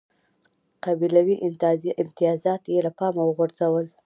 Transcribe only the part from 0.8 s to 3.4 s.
قبیلوي امتیازات یې له پامه